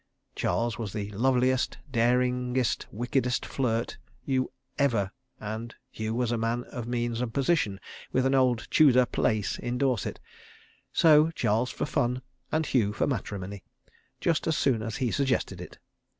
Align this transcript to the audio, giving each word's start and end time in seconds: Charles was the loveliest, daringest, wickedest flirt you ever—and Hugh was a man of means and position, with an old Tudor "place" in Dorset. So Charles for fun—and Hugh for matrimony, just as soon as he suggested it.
Charles 0.35 0.79
was 0.79 0.93
the 0.93 1.11
loveliest, 1.11 1.77
daringest, 1.93 2.87
wickedest 2.91 3.45
flirt 3.45 3.99
you 4.25 4.51
ever—and 4.79 5.75
Hugh 5.91 6.15
was 6.15 6.31
a 6.31 6.39
man 6.39 6.63
of 6.71 6.87
means 6.87 7.21
and 7.21 7.31
position, 7.31 7.79
with 8.11 8.25
an 8.25 8.33
old 8.33 8.67
Tudor 8.71 9.05
"place" 9.05 9.59
in 9.59 9.77
Dorset. 9.77 10.19
So 10.91 11.29
Charles 11.35 11.69
for 11.69 11.85
fun—and 11.85 12.65
Hugh 12.65 12.93
for 12.93 13.05
matrimony, 13.05 13.63
just 14.19 14.47
as 14.47 14.57
soon 14.57 14.81
as 14.81 14.95
he 14.97 15.11
suggested 15.11 15.61
it. 15.61 15.77